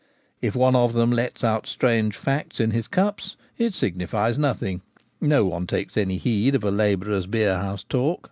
If 0.41 0.55
one 0.55 0.75
of 0.75 0.93
them 0.93 1.11
lets 1.11 1.43
out 1.43 1.67
strange 1.67 2.17
facts 2.17 2.59
in 2.59 2.71
his 2.71 2.87
cups, 2.87 3.37
it 3.59 3.75
signifies 3.75 4.35
nothing: 4.35 4.81
no 5.21 5.45
one 5.45 5.67
takes 5.67 5.95
any 5.95 6.17
heed 6.17 6.55
of 6.55 6.63
a 6.63 6.71
labourer's 6.71 7.27
beerhouse 7.27 7.83
talk. 7.87 8.19